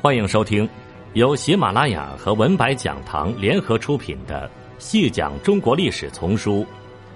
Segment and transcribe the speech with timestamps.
[0.00, 0.68] 欢迎收听
[1.14, 6.64] 由喜马拉雅和文白讲堂联合出品的《细讲中国历史丛书·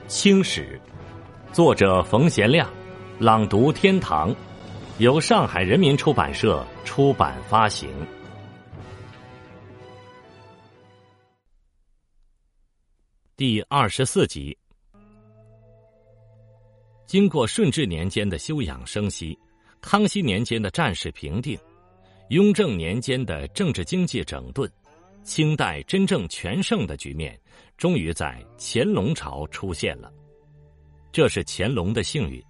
[0.08, 0.80] 清史》，
[1.54, 2.68] 作者冯贤亮，
[3.20, 4.34] 朗读天堂，
[4.98, 7.88] 由上海人民出版社出版发行。
[13.36, 14.58] 第二十四集，
[17.06, 19.38] 经过顺治年间的休养生息，
[19.80, 21.56] 康熙年间的战事平定。
[22.32, 24.66] 雍正年间的政治经济整顿，
[25.22, 27.38] 清代真正全盛的局面，
[27.76, 30.10] 终于在乾隆朝出现了。
[31.12, 32.42] 这是乾隆的幸运，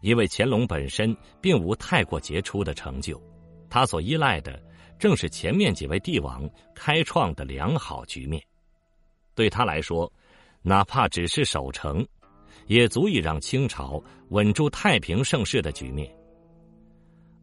[0.00, 3.20] 因为乾隆本身并无太过杰出的成就，
[3.68, 4.58] 他所依赖的
[4.98, 8.42] 正是前面几位帝王开创的良好局面。
[9.34, 10.10] 对他来说，
[10.62, 12.02] 哪怕只是守成，
[12.66, 16.10] 也足以让清朝稳住太平盛世的局面。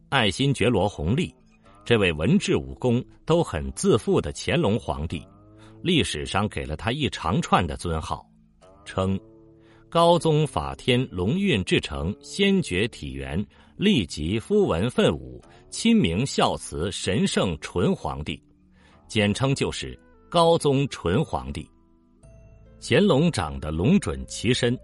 [0.08, 1.32] 爱新觉罗弘历。
[1.84, 5.26] 这位文治武功都很自负的乾隆皇帝，
[5.82, 8.24] 历史上给了他一长串的尊号，
[8.84, 9.18] 称
[9.90, 13.44] “高宗法天龙运至诚先觉体元
[13.76, 18.40] 立即夫文奋武亲明孝慈神圣纯皇帝”，
[19.08, 21.68] 简称就是高宗纯皇帝。
[22.80, 24.78] 乾隆长得龙准其身，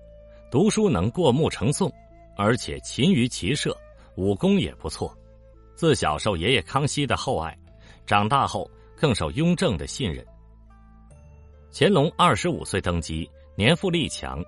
[0.50, 1.88] 读书能过目成诵，
[2.36, 3.76] 而且勤于骑射，
[4.16, 5.16] 武功也不错。
[5.76, 7.56] 自小受爷爷康熙的厚爱，
[8.06, 10.26] 长大后更受雍正的信任。
[11.70, 14.42] 乾隆二十五岁登基，年富力强，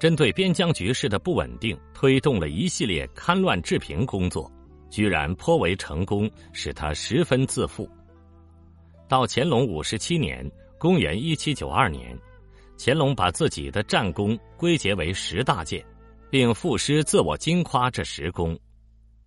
[0.00, 4.50] 针对边疆局势的不稳定，推动了一系列勘乱治平工作，
[4.90, 7.88] 居然颇为成功，使他十分自负。
[9.06, 10.44] 到乾隆五十七年
[10.76, 12.18] （公元一七九二年），
[12.76, 15.84] 乾隆把自己的战功归结为十大件，
[16.30, 18.58] 并赋诗自我矜夸这十功。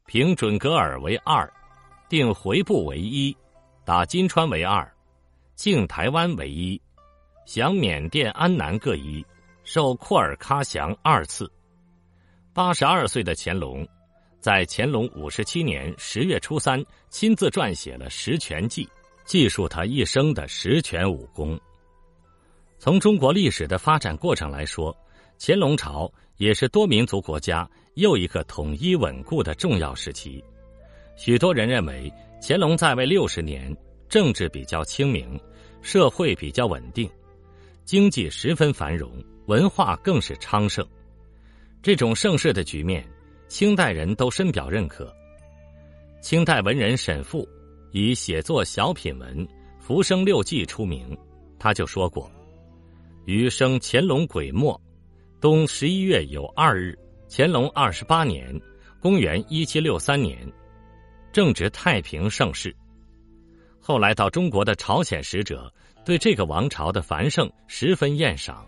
[0.08, 1.52] 平准格尔为二，
[2.08, 3.36] 定回部为一，
[3.84, 4.90] 打金川为二，
[5.54, 6.82] 靖台湾为一，
[7.46, 9.24] 降缅甸安南各一，
[9.66, 11.52] 受库尔喀降二次。
[12.54, 13.86] 八十二岁的乾隆，
[14.40, 18.86] 在乾隆五十七年十月初三亲自撰写了《十全记》，
[19.26, 21.60] 记述他一生的十全武功。
[22.80, 24.98] 从中国历史的发展过程来说，
[25.38, 27.70] 乾隆朝也是多民族国家。
[27.96, 30.44] 又一个统一稳固的重要时期，
[31.16, 33.76] 许多人认为乾隆在位六十年，
[34.08, 35.40] 政治比较清明，
[35.82, 37.10] 社会比较稳定，
[37.86, 39.12] 经济十分繁荣，
[39.48, 40.88] 文化更是昌盛。
[41.82, 43.04] 这种盛世的局面，
[43.48, 45.12] 清代人都深表认可。
[46.22, 47.50] 清代文人沈复
[47.92, 49.44] 以写作小品文
[49.80, 51.18] 《浮生六记》出名，
[51.58, 52.30] 他就说过
[53.26, 54.80] ：“余生乾隆鬼末，
[55.48, 56.94] 东十一月有二日。”
[57.32, 58.54] 乾隆二十八年，
[59.00, 60.38] 公元一七六三年，
[61.32, 62.76] 正值太平盛世。
[63.80, 68.68] 后来到中国的朝鲜使者对这个王朝的繁盛十分厌赏。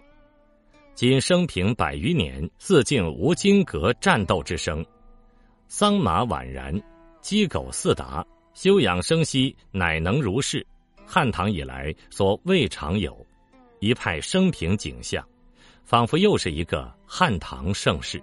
[0.95, 4.85] 仅生平百余年，四境无金戈战斗之声，
[5.68, 6.73] 桑麻宛然，
[7.19, 10.66] 鸡狗四达，休养生息，乃能如是。
[11.06, 13.25] 汉唐以来所未尝有，
[13.81, 15.28] 一派生平景象，
[15.89, 18.22] 仿佛又是一个汉唐盛世。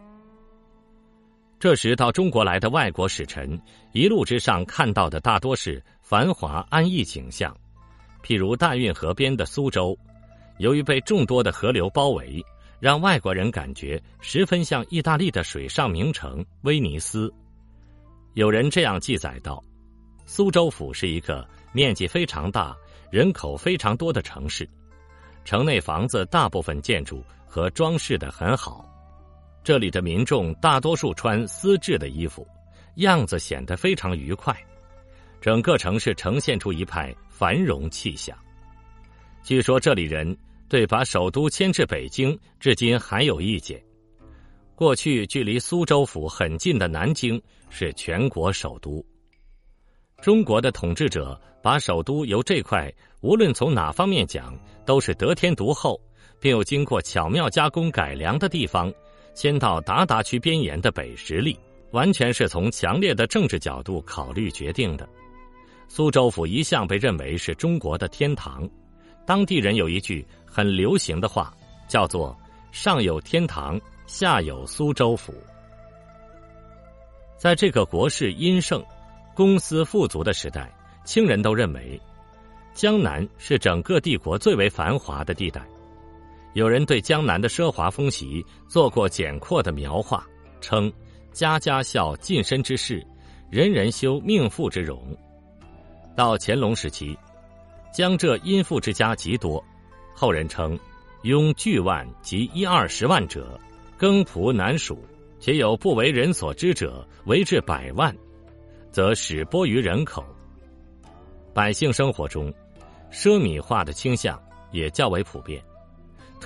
[1.59, 3.60] 这时到中国来的外国使臣，
[3.91, 7.53] 一路之上看到的大多是繁华安逸景象，
[8.22, 9.99] 譬如大运河边的苏州，
[10.59, 12.41] 由于被众多的河流包围，
[12.78, 17.34] 让外国人感觉十分像意大利的水上名城威尼斯。
[18.34, 19.60] 有人这样记载道：
[20.25, 22.77] 苏州府是一个面积非常大、
[23.10, 24.71] 人口非常多的城市，
[25.44, 27.25] 城内房子大部分建筑
[27.56, 28.87] 和装饰的很好。
[29.65, 32.47] 这里的民众大多数穿丝质的衣服，
[32.97, 34.55] 样子显得非常愉快，
[35.41, 38.37] 整个城市呈现出一派繁荣气象。
[39.43, 40.37] 据说这里人
[40.69, 43.83] 对把首都迁至北京，至今还有意见。
[44.75, 47.41] 过去距离苏州府很近的南京
[47.71, 49.03] 是全国首都。
[50.21, 52.92] 中国的统治者把首都由这块
[53.22, 54.54] 无论从哪方面讲
[54.84, 55.98] 都是得天独厚，
[56.47, 58.93] 并又经过巧妙加工改良的地方。
[59.34, 61.59] 迁到达达区边沿的北十里，
[61.91, 65.09] 完全是从强烈的政治角度考虑决定的。
[65.89, 68.63] 苏州府一向被认为是中国的天堂，
[69.27, 71.53] 当地人有一句很流行的话，
[71.89, 72.34] 叫做
[72.71, 75.34] “上有天堂，下有苏州府”。
[77.37, 78.81] 在这个国势殷盛、
[79.34, 80.72] 公私富足的时代，
[81.04, 82.01] 清人都认为，
[82.72, 85.60] 江南是整个帝国最为繁华的地带。
[86.57, 90.27] 有人对江南的奢华风习做过简括的描画，
[90.59, 90.91] 称
[91.31, 93.07] “家家孝近身之事，
[93.51, 95.15] 人人修命妇之容”。
[96.17, 97.15] 到乾隆时期，
[97.93, 99.63] 江浙殷富之家极多，
[100.15, 100.79] 后人称
[101.25, 103.61] 拥巨万及一二十万者，
[103.99, 104.99] 耕仆难数，
[105.39, 108.17] 且有不为人所知者，为至百万，
[108.91, 110.25] 则始播于人口。
[111.53, 112.51] 百姓生活中，
[113.13, 114.43] 奢靡化的倾向
[114.73, 115.63] 也较为普遍，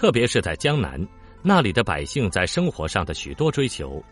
[0.01, 0.99] 特别是在江南，
[1.43, 4.03] 那里的百姓在生活上的许多追求，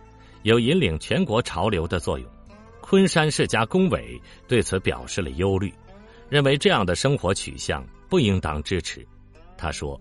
[0.43, 2.29] 有引领全国潮流的作用。
[2.82, 5.73] 昆山世家龚伟对此表示了忧虑，
[6.29, 9.02] 认为这样的生活取向不应当支持。
[9.56, 9.99] 他说：“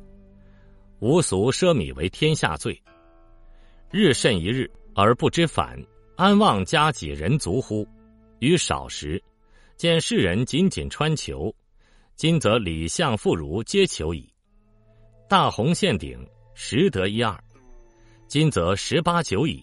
[1.00, 2.78] 无俗奢靡为天下罪，
[3.90, 5.82] 日甚一日而不知返，
[6.18, 7.88] 安望家己人足乎？
[8.40, 9.24] 于少时。”
[9.78, 11.56] 见世人仅仅穿裘，
[12.18, 14.30] 今则礼相妇孺皆裘矣。
[15.30, 17.38] 大红线顶十得一二，
[18.30, 19.62] 今则十八九矣。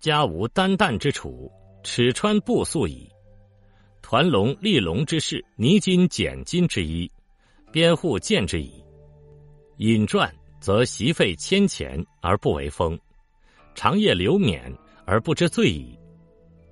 [0.00, 1.48] 家无单担之处，
[1.84, 3.08] 尺穿布素矣。
[4.02, 7.08] 团龙立龙之势，泥金剪金之衣，
[7.70, 8.84] 编户见之矣。
[9.76, 12.98] 引传则习费千钱而不为风，
[13.76, 15.96] 长夜流免而不知罪矣。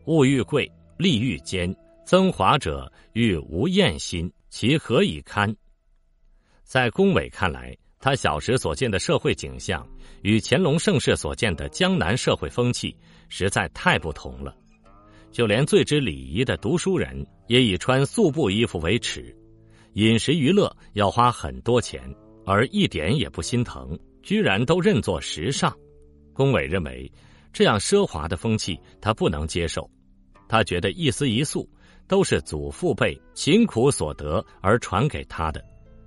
[0.06, 1.72] 物欲贵，利欲坚。
[2.04, 5.54] 增华者欲无厌心，其何以堪？
[6.62, 7.74] 在龚伟看来，
[8.04, 9.82] 他小时所见的社会景象
[10.20, 12.94] 与乾隆盛世所见的江南社会风气
[13.30, 14.54] 实在太不同了。
[15.32, 19.34] 就连最知礼仪的读书人，也以穿素布衣服为耻，
[19.94, 22.02] 饮食娱乐要花很多钱，
[22.44, 25.74] 而一点也不心疼，居然都认作时尚。
[26.34, 27.10] 龚伟认为，
[27.54, 29.90] 这样奢华的风气他不能接受，
[30.46, 31.66] 他觉得一丝一素。
[32.06, 35.64] 都是祖父辈勤苦所得而传给他的，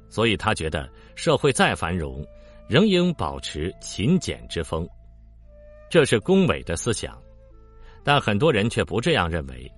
[0.09, 2.25] 所以他觉得社会再繁荣，
[2.67, 4.87] 仍应保持勤俭之风。
[5.89, 7.17] 这是龚伟的思想，
[8.03, 9.71] 但很多人却不这样认为。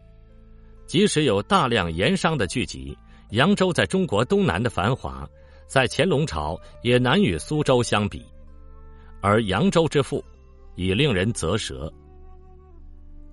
[0.88, 2.98] 即使有大量盐商的聚集，
[3.30, 5.28] 扬州在中国东南的繁华，
[5.68, 8.26] 在乾隆朝也难与苏州相比。
[9.22, 10.24] 而扬州之富，
[10.76, 11.92] 已令人啧舌。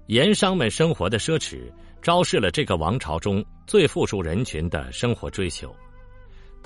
[0.06, 1.72] 盐商们生活的奢侈。
[2.02, 5.74] 昭示了这个王朝中最富庶人群的生活追求，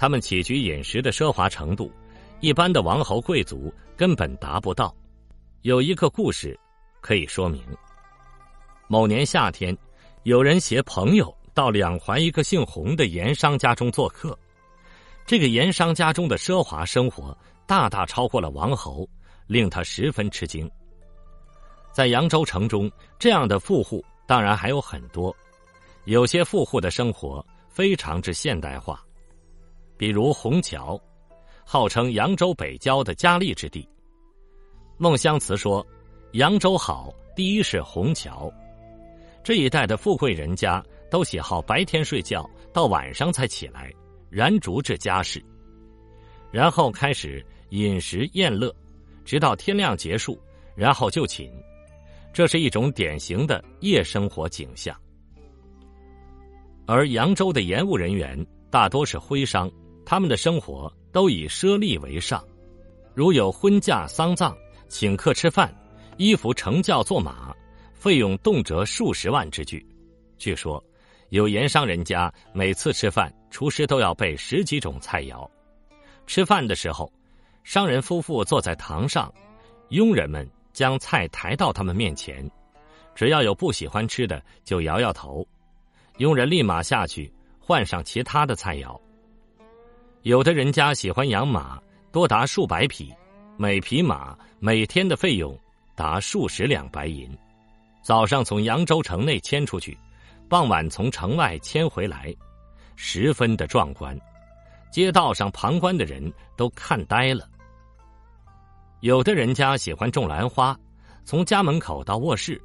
[0.00, 1.93] 他们起居饮食的奢华程度，
[2.41, 4.97] 一般的王侯贵族根本达不到。
[5.61, 6.58] 有一个故事
[7.02, 7.62] 可以说明：
[8.88, 9.76] 某年夏天，
[10.23, 14.38] 有人携朋友到两环一个姓洪的盐商家中做客，
[15.26, 17.37] 这个盐商家中的奢华生活
[17.67, 19.06] 大大超过了王侯，
[19.47, 20.67] 令他十分吃惊。
[21.93, 24.02] 在扬州城中，这样的富户。
[24.26, 25.37] 当然还有很多，
[26.06, 29.05] 有些富户的生活非常之现代化，
[30.00, 30.99] 比如虹桥，
[31.62, 33.87] 号称扬州北郊的佳丽之地。
[34.97, 35.87] 孟香慈说
[36.32, 38.50] ：“扬州好，第一是虹桥。
[39.44, 43.93] 这一带的富贵人家都喜好白天睡觉，到晚上才起来，
[44.31, 45.38] 燃烛置家事，
[46.50, 48.75] 然后开始饮食宴乐，
[49.23, 50.41] 直到天亮结束，
[50.75, 51.52] 然后就寝。”
[52.32, 54.99] 这是一种典型的夜生活景象，
[56.87, 59.70] 而扬州的盐务人员大多是徽商，
[60.05, 62.44] 他们的生活都以奢利为上，
[63.14, 64.56] 如有婚嫁丧葬、
[64.88, 65.75] 请客吃饭、
[66.17, 67.55] 衣服乘轿坐马，
[67.94, 69.87] 费用动辄数十万之巨。
[70.38, 70.82] 据说，
[71.29, 75.49] 有盐商人家每次吃饭，厨师都要备十几种菜肴。
[76.26, 77.12] 吃饭的时候，
[77.64, 79.33] 商人夫妇坐在堂上，
[79.90, 80.49] 佣人们。
[80.73, 82.49] 将菜抬到他们面前，
[83.12, 85.45] 只要有不喜欢吃的，就摇摇头，
[86.19, 88.99] 佣人立马下去换上其他的菜肴。
[90.23, 91.81] 有的人家喜欢养马，
[92.12, 93.11] 多达数百匹，
[93.57, 95.59] 每匹马每天的费用
[95.95, 97.27] 达数十两白银。
[98.03, 99.97] 早上从扬州城内牵出去，
[100.47, 102.35] 傍晚从城外牵回来，
[102.97, 104.15] 十分的壮观，
[104.93, 107.49] 街道上旁观的人都看呆了。
[109.00, 110.79] 有的人家喜欢种兰花，
[111.25, 112.61] 从家门口到卧室，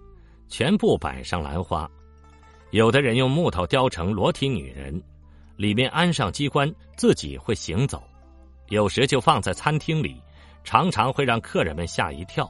[0.50, 1.90] 全部摆上兰花；
[2.72, 5.02] 有的人用木头雕成裸体女人，
[5.56, 8.00] 里面安上机关，自己会行走；
[8.70, 10.22] 有时就放在餐厅里，
[10.64, 12.50] 常常会让客人们吓一跳。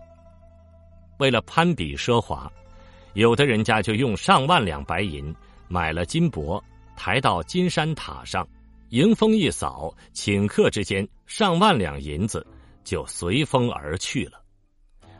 [1.20, 2.52] 为了攀比奢华，
[3.14, 5.34] 有的人家就用上万两白银
[5.68, 6.64] 买了金箔，
[6.96, 8.48] 抬到金山塔上，
[8.90, 12.46] 迎风一扫，顷刻之间上万两银子。
[12.86, 14.40] 就随风而去了。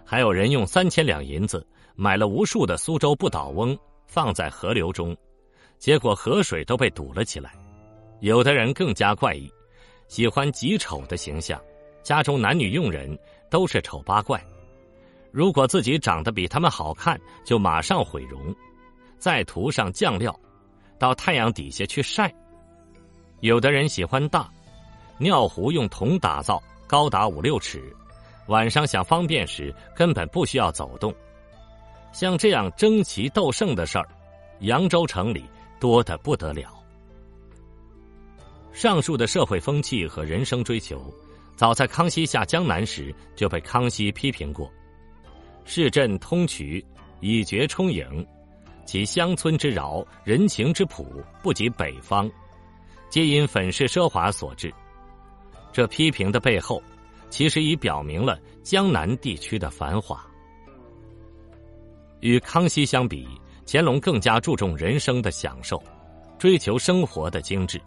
[0.06, 3.76] 还有人用三千两银子买了无数的苏州不倒翁，
[4.06, 5.18] 放在河流中，
[5.80, 7.56] 结果河水都被堵了起来。
[8.26, 9.48] 有的人更加怪异，
[10.08, 11.62] 喜欢极丑的形象，
[12.02, 13.16] 家中男女佣人
[13.52, 14.44] 都是丑八怪。
[15.32, 18.52] 如果自己长得比他们好看，就马上毁容，
[19.20, 20.36] 再涂上酱料，
[20.98, 22.34] 到太阳底下去晒。
[23.42, 24.50] 有的人喜欢大，
[25.20, 27.96] 尿壶用铜打造，高达五六尺，
[28.48, 31.14] 晚上想方便时根本不需要走动。
[32.12, 34.10] 像这样争奇斗胜的事儿，
[34.62, 35.46] 扬州城里
[35.80, 36.75] 多得不得了。
[38.76, 41.02] 上述的社会风气和人生追求，
[41.56, 44.70] 早在康熙下江南时就被康熙批评过。
[45.64, 46.84] 市镇通衢，
[47.22, 48.28] 以绝充盈，
[48.86, 52.30] 其乡村之饶，人情之朴，不及北方，
[53.10, 54.72] 皆因粉饰奢华所致。
[55.72, 56.84] 这批评的背后，
[57.30, 60.22] 其实已表明了江南地区的繁华。
[62.20, 63.26] 与康熙相比，
[63.66, 65.82] 乾隆更加注重人生的享受，
[66.38, 67.82] 追求生活的精致。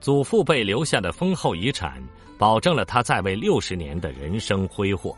[0.00, 2.02] 祖父辈留下的丰厚遗产，
[2.38, 5.16] 保证了他在位六十年的人生挥霍。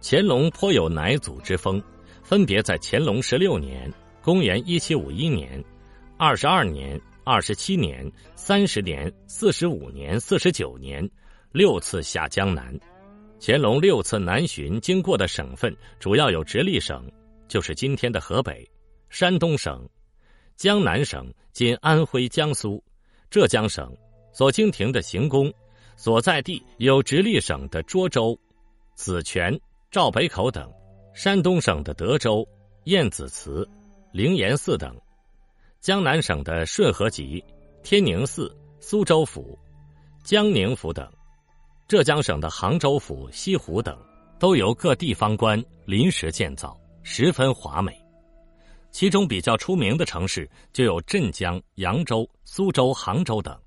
[0.00, 1.80] 乾隆颇有乃祖之风，
[2.22, 5.62] 分别在乾隆十六年（公元一七五一年）、
[6.18, 11.08] 二十二年、二十七年、三十年、四十五年、四十九年
[11.52, 12.76] 六次下江南。
[13.40, 17.10] 乾隆六次南巡经过的省份，主要有直隶省。
[17.48, 18.66] 就是今天的河北、
[19.10, 19.86] 山东省、
[20.56, 22.82] 江南省（今安徽、江苏）、
[23.32, 23.90] 浙江省
[24.30, 25.50] 所经停的行宫，
[25.96, 28.38] 所在地有直隶省的涿州、
[28.94, 29.58] 紫泉、
[29.90, 30.68] 赵北口等；
[31.14, 32.46] 山东省的德州、
[32.84, 33.66] 燕子祠、
[34.12, 34.92] 灵岩寺等；
[35.80, 37.42] 江南省的顺河集、
[37.82, 39.58] 天宁寺、苏州府、
[40.22, 41.06] 江宁府等；
[41.88, 43.98] 浙江省的杭州府、西湖等，
[44.38, 46.78] 都由各地方官临时建造。
[47.02, 47.98] 十分华美，
[48.92, 53.58] 其中比较出名的城市就有镇江、扬州、苏州、杭州等。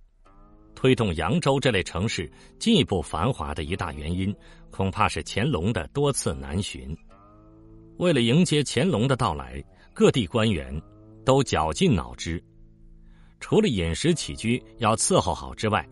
[0.75, 4.33] 推动扬州这类城市进一步繁华的一大原因，
[4.69, 6.95] 恐怕是乾隆的多次南巡。
[7.97, 9.63] 为了迎接乾隆的到来，
[9.93, 10.79] 各地官员
[11.25, 12.41] 都绞尽脑汁，
[13.39, 15.85] 除了饮食起居要伺候好之外，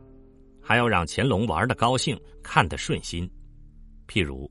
[0.61, 3.29] 还要让乾隆玩的高兴、看得顺心。
[4.07, 4.49] 譬如，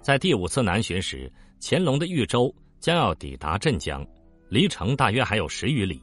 [0.00, 1.30] 在第五次南巡时。
[1.64, 4.04] 乾隆的豫州将要抵达镇江，
[4.52, 5.98] 离城大约还有十余里。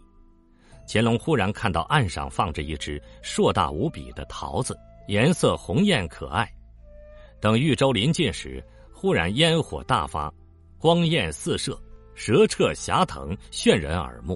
[0.88, 4.76] 乾隆忽然看到岸上放着一只硕大无比的桃子，
[5.08, 6.52] 颜色红艳可爱。
[7.40, 8.60] 等豫州临近时，
[8.92, 10.34] 忽然烟火大发，
[10.80, 11.80] 光焰四射，
[12.16, 14.36] 蛇彻霞腾，炫人耳目。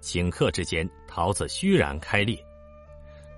[0.00, 2.38] 顷刻之间，桃子虚然开裂，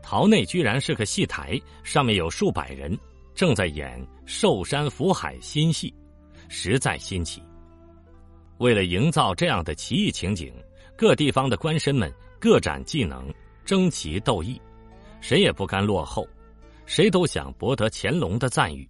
[0.02, 2.94] 桃内居然是个戏台，上面有数百人
[3.34, 5.90] 正在演《寿山福海》新戏。
[6.50, 7.42] 实在新奇。
[8.62, 10.54] 为了营造这样的奇异情景，
[10.96, 13.28] 各地方的官绅们各展技能，
[13.64, 14.60] 争奇斗异，
[15.20, 16.24] 谁也不甘落后，
[16.86, 18.88] 谁都想博得乾隆的赞誉，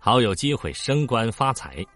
[0.00, 1.86] 好有机会升官发财。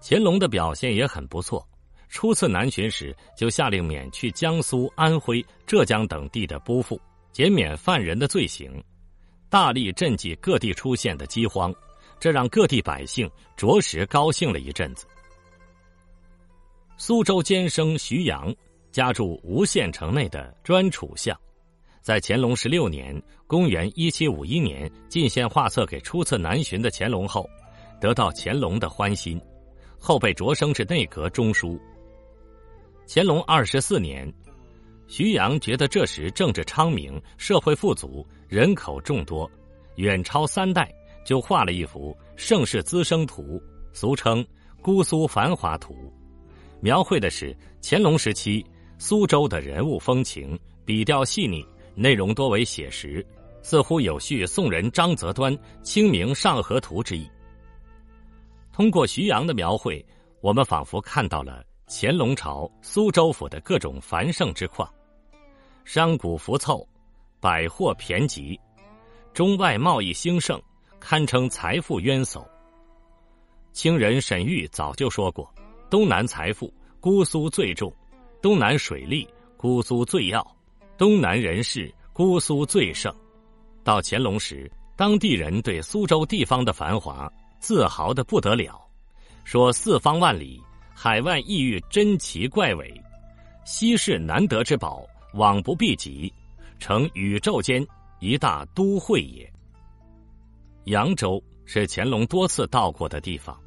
[0.00, 1.62] 乾隆的表现也很不错，
[2.08, 6.98] 初次南巡时就下令免去江苏、安徽、浙江等地的拨赋，
[7.32, 8.82] 减免犯人的罪行，
[9.50, 11.70] 大力赈济各地出现的饥荒。
[12.20, 15.06] 这让各地百姓着实高兴了一阵子。
[17.00, 18.52] 苏州监生徐阳
[18.90, 21.38] 家住吴县城内的专储巷，
[22.02, 27.48] 在乾隆十六年（公元一七五一年）进献画册给初次南巡的乾隆后，
[28.00, 29.40] 得到乾隆的欢心，
[29.96, 31.78] 后被擢升至内阁中书。
[33.06, 34.30] 乾隆二十四年，
[35.06, 39.48] 徐阳觉得这时政治昌明，社会富足，人口众多，
[39.94, 40.92] 远超三代。
[41.24, 43.42] 就画了一幅《盛世滋生图》，
[43.92, 44.42] 俗称
[44.80, 45.94] 《姑苏繁华图》，
[46.80, 48.64] 描绘的是乾隆时期
[48.98, 53.24] 苏州的人物风情，笔调细腻，内容多为写实，
[53.62, 57.28] 似乎有续宋人张择端《清明上河图》之意。
[58.72, 60.04] 通过徐阳的描绘，
[60.40, 64.88] 我们仿佛看到了乾隆朝苏州府的各种繁盛之况，
[65.84, 66.86] 商贾浮凑，
[67.40, 68.58] 百货骈集，
[69.32, 70.60] 中外贸易兴盛。
[71.00, 72.44] 堪称财富渊薮。
[73.72, 75.48] 清人沈玉早就说过
[75.90, 77.90] ：“东南财富，姑苏最重；
[78.42, 79.26] 东南水利，
[79.56, 80.42] 姑苏最要；
[80.96, 83.14] 东南人士，姑苏最盛。”
[83.82, 88.78] 到乾隆时，当地人对苏州地方的繁华自豪的不得了，
[89.44, 90.60] 说：“四方万里，
[90.94, 92.92] 海外异域珍奇怪伟，
[93.64, 96.30] 稀世难得之宝，往不必及，
[96.78, 97.86] 成宇宙间
[98.20, 99.50] 一大都会也。”
[100.84, 103.58] 扬州是乾隆多次到过的地方，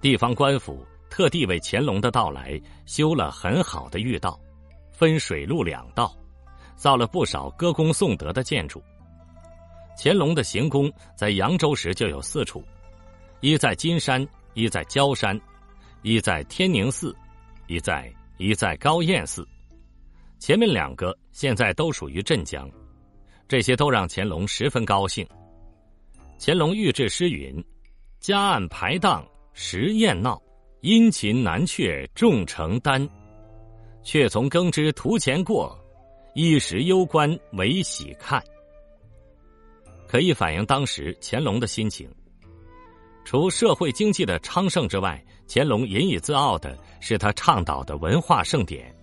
[0.00, 4.38] 地方官府特地为乾隆的到来修了很好的御道，
[4.92, 6.16] 分水陆两道，
[6.76, 8.82] 造了不少歌功颂德的建筑。
[9.96, 12.64] 乾隆的行宫在扬州时就有四处，
[13.40, 15.38] 一在金山，一在焦山，
[16.02, 17.16] 一在天宁寺，
[17.66, 19.46] 一在一在高堰寺。
[20.38, 22.70] 前面两个现在都属于镇江，
[23.48, 25.26] 这些都让乾隆十分高兴。
[26.38, 27.60] 乾隆御制诗云
[28.20, 30.40] ：“嘉案排档时宴闹，
[30.80, 33.08] 殷勤难却众承担。
[34.02, 35.78] 却从耕织途前过，
[36.34, 38.42] 一时攸关为喜看。”
[40.08, 42.08] 可以反映当时乾隆的心情。
[43.24, 48.94] 除社会经济的昌盛之外，乾隆引以自傲的是他倡导的文化盛典。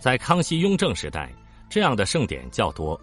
[0.00, 1.32] 在康熙、雍正时代，
[1.70, 3.00] 这样的盛典较多，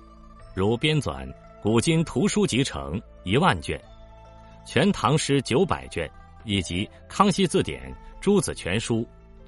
[0.54, 1.26] 如编纂
[1.64, 3.82] 古今图书集成一万卷，
[4.66, 6.12] 全唐诗九百卷，
[6.46, 9.08] 以及康熙字典、朱子全书，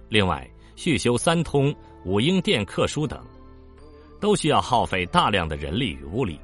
[0.09, 1.73] 另外续修三通、
[2.05, 3.23] 武英殿刻书等，
[4.19, 6.39] 都需要耗费大量的人力与物力，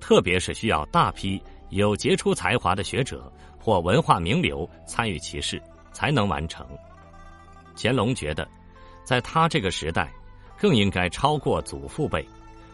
[0.00, 5.60] 特别是需要大批有杰出才华的学者或文化名流参与其事，
[5.92, 6.66] 才能完成。
[7.76, 8.48] 乾隆觉得，
[9.04, 10.12] 在他这个时代。
[10.60, 12.22] 更应该超过祖父辈，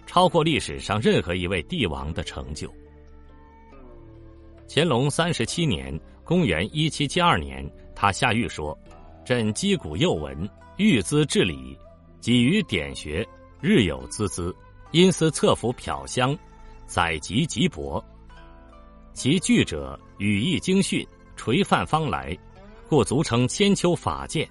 [0.08, 2.68] 超过历史上任何一位帝王的成就。
[4.68, 7.64] 乾隆三十七年（公元一七七二年），
[7.94, 8.76] 他下谕说
[9.24, 10.36] ：“朕击鼓幼闻，
[10.76, 11.78] 欲资治理，
[12.18, 13.24] 几于典学，
[13.60, 14.52] 日有孜孜。
[14.90, 16.36] 因思侧服漂香，
[16.84, 18.04] 载籍极薄。
[19.12, 21.06] 其句者语义精训，
[21.36, 22.36] 垂范方来，
[22.88, 24.48] 故俗称千秋法鉴。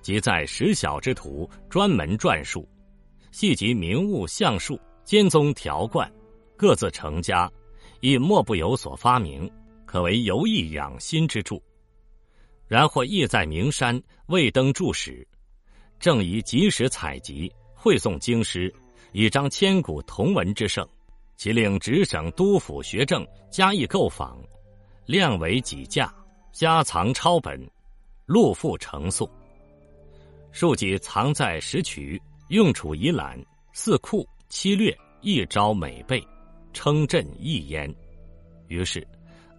[0.00, 2.66] 即在识小之徒，专门撰述。”
[3.32, 6.10] 细集名物相术，兼宗条贯，
[6.56, 7.50] 各自成家，
[8.00, 9.50] 亦莫不有所发明，
[9.88, 11.62] 可为游艺养心之助。
[12.66, 15.26] 然或意在名山，未登著史，
[15.98, 18.70] 正宜及时采集，会诵经师，
[19.12, 20.86] 以彰千古同文之盛。
[21.38, 24.38] 其令直省督府学政加以购访，
[25.06, 26.12] 量为几架，
[26.52, 27.58] 加藏抄本，
[28.26, 29.26] 录附成诵，
[30.52, 32.20] 数集藏在石渠。
[32.48, 33.38] 用处以览
[33.74, 36.22] 四库七略一招美备，
[36.72, 37.94] 称朕一焉。
[38.68, 39.06] 于是，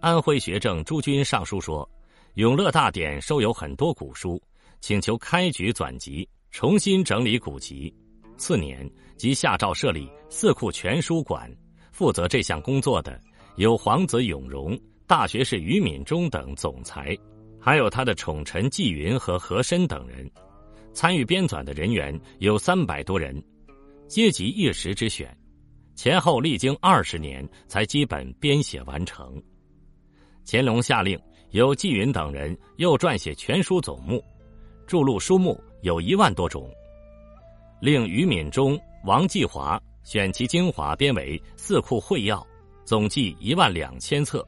[0.00, 1.88] 安徽学政朱军上书说
[2.34, 4.42] ：“永乐大典收有很多古书，
[4.80, 7.94] 请求开局纂集，重新整理古籍。”
[8.38, 11.54] 次年即下诏设立四库全书馆，
[11.92, 13.20] 负责这项工作的
[13.56, 17.14] 有皇子永荣、大学士于敏中等总裁，
[17.60, 20.28] 还有他的宠臣纪云和和珅等人。
[20.94, 23.38] 参与编纂的人员有三百多人，
[24.08, 25.36] 阶级一时之选，
[25.94, 29.40] 前后历经二十年才基本编写完成。
[30.46, 31.18] 乾隆下令
[31.50, 34.24] 由纪云等人又撰写全书总目，
[34.86, 36.68] 著录书目有一万多种，
[37.80, 42.38] 令于敏中、王继华选其精华编为《四库会要》，
[42.84, 44.46] 总计一万两千册，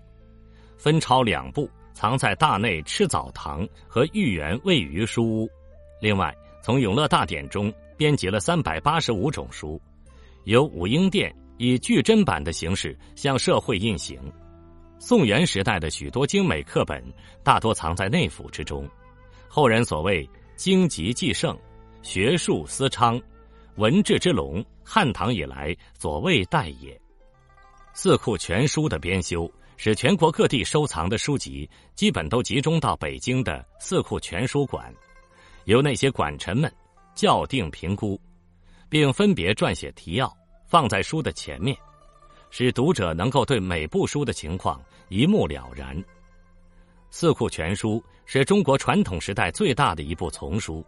[0.77, 5.49] 分抄两部，藏在大内赤藻堂和御园位于书屋。
[6.01, 9.81] 另外，从永乐大典中编辑了三百八十五种书，
[10.45, 14.19] 由武英殿以巨珍版的形式向社会印行。
[15.05, 17.03] 宋元时代的许多精美课本
[17.43, 18.89] 大多藏在内府之中，
[19.49, 21.59] 后人所谓“经籍继盛，
[22.03, 23.21] 学术思昌，
[23.75, 26.97] 文治之隆”，汉唐以来所未待也。
[27.93, 34.95] 四库全书的编修，使全国各地收藏的书籍基本都集中到北京的四库全书馆。
[35.65, 36.73] 由那些管臣们
[37.17, 38.17] 校订评估，
[38.89, 40.33] 并分别撰写提要，
[40.69, 41.77] 放在书的前面，
[42.53, 45.97] 使读者能够对每部书的情况一目了然。
[47.11, 47.93] 《四库全书》
[48.27, 50.85] 是中国传统时代最大的一部丛书，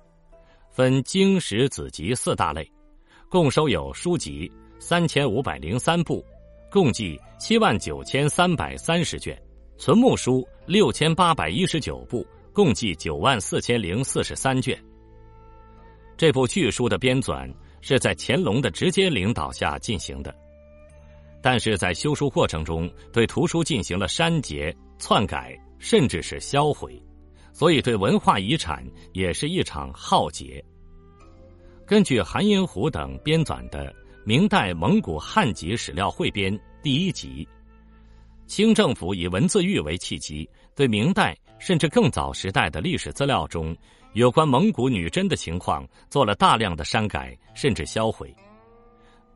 [0.71, 2.71] 分经史子集四大类，
[3.31, 6.23] 共收有书籍三千五百零三部，
[6.71, 9.35] 共计七万九千三百三十卷，
[9.79, 12.27] 存目书六千八百一十九部。
[12.53, 14.79] 共计九万四千零四十三卷。
[16.17, 20.33] 这部巨书的编纂是在乾隆的直接领导下进行的，
[21.45, 26.99] 但是在修书过程中对图书进行了删节、篡改，甚至是销毁，
[27.53, 30.65] 所以对文化遗产也是一场浩劫。
[31.85, 33.93] 根据韩英虎等编纂的
[34.25, 36.51] 《明代蒙古汉籍史料汇编》
[36.83, 37.47] 第一集，
[38.47, 41.37] 清政府以文字狱为契机，对明代。
[41.61, 43.77] 甚至更早时代的历史资料中，
[44.15, 48.35] 有关蒙古女真的情况做了大量的删改，甚至销毁。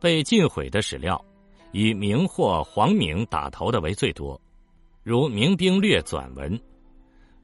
[0.00, 1.22] 被禁毁的史料，
[1.72, 4.40] 以明或皇明打头的为最多，
[5.02, 6.52] 如《明兵略纂文》《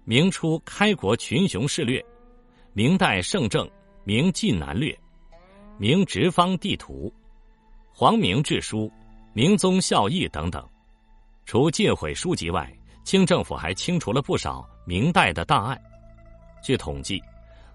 [0.04, 2.00] 明初开国群雄事略》
[2.72, 3.68] 《明代圣政
[4.04, 4.92] 明晋南略》
[5.78, 7.06] 《明直方地图》
[7.92, 8.86] 《皇明志书》
[9.32, 10.66] 《明宗孝义》等等。
[11.46, 12.72] 除禁毁书籍外，
[13.04, 14.66] 清政府还清除了不少。
[14.86, 15.80] 明代的档案，
[16.62, 17.22] 据统计，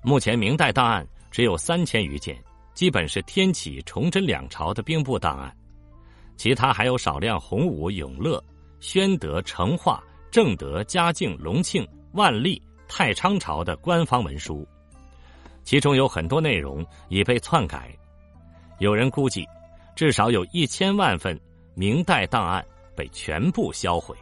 [0.03, 2.39] 目前明代档案只有三千余件，
[2.75, 5.55] 基本是天启、崇祯两朝的兵部档案。
[6.39, 8.41] 其他还有少量洪武、永乐、
[8.79, 14.65] 宣德、成化、正德、嘉靖、隆庆、万历、太昌朝的官方文书，
[15.65, 17.93] 其中有很多内容已被篡改。
[18.77, 19.45] 有人估计，
[19.97, 21.37] 至少有一千万份
[21.75, 24.15] 明代档案被全部销毁。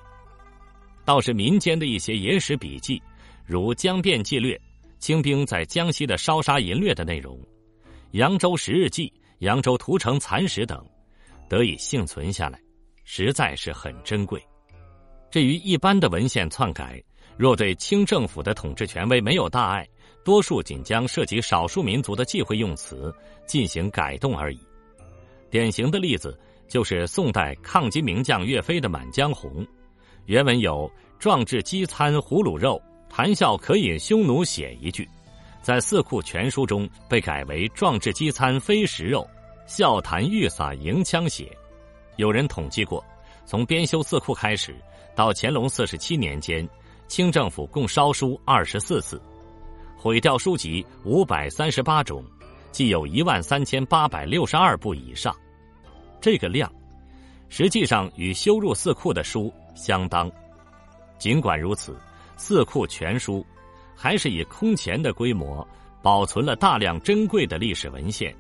[1.06, 3.00] 倒是民间的一些野史笔记，
[3.46, 4.56] 如《江汴纪略》、
[4.98, 7.38] 清兵在江西的烧杀淫掠的内容，
[8.14, 9.08] 《扬州十日记》、
[9.46, 10.84] 《扬州屠城残史》等，
[11.48, 12.60] 得以幸存下来，
[13.04, 14.42] 实在是很珍贵。
[15.30, 17.02] 至于一般的文献篡改，
[17.38, 19.88] 若对清政府的统治权威没有大碍，
[20.24, 23.14] 多数仅将涉及少数民族的忌讳用词
[23.46, 24.60] 进行改动而已。
[25.50, 29.64] 典型的例子就是宋代抗金名将岳飞的《满江红》。
[30.26, 35.08] 原文有“壮志饥餐胡虏肉，谈笑可饮匈奴血”一句，
[35.62, 39.26] 在《四库全书》中被改为“壮志饥餐非食肉，
[39.68, 41.56] 笑谈欲洒迎枪血”。
[42.18, 43.06] 有人统计过，
[43.46, 44.76] 从编修《四库》开始
[45.14, 46.68] 到乾隆四十七年间，
[47.08, 49.22] 清政府共烧书二十四次，
[49.96, 52.24] 毁掉书籍五百三十八种，
[52.72, 55.36] 计有一万三千八百六十二部以上。
[56.20, 56.72] 这个量，
[57.50, 59.54] 实际上与修入四库的书。
[59.76, 60.32] 相当，
[61.20, 61.92] 尽管如此，
[62.36, 63.42] 《四库全书》
[63.96, 65.66] 还是以空前的规模
[66.02, 68.36] 保存了大量珍贵的历史文献，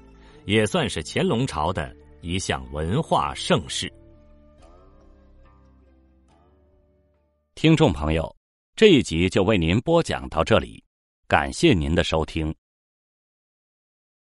[0.47, 3.91] 也算是乾隆朝的一项文化盛事。
[7.53, 8.33] 听众朋友，
[8.73, 10.81] 这一集就为您播讲到这里，
[11.27, 12.55] 感谢您的收听。